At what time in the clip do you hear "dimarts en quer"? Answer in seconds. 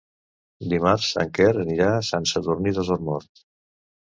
0.71-1.47